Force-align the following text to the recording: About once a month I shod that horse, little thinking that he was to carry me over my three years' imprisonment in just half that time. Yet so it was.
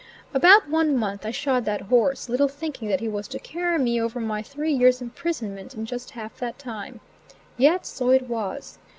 About 0.33 0.67
once 0.67 0.89
a 0.89 0.93
month 0.97 1.25
I 1.27 1.29
shod 1.29 1.63
that 1.65 1.81
horse, 1.81 2.27
little 2.27 2.47
thinking 2.47 2.87
that 2.87 3.01
he 3.01 3.07
was 3.07 3.27
to 3.27 3.37
carry 3.37 3.77
me 3.77 4.01
over 4.01 4.19
my 4.19 4.41
three 4.41 4.73
years' 4.73 4.99
imprisonment 4.99 5.75
in 5.75 5.85
just 5.85 6.09
half 6.09 6.39
that 6.39 6.57
time. 6.57 6.99
Yet 7.55 7.85
so 7.85 8.09
it 8.09 8.27
was. 8.27 8.79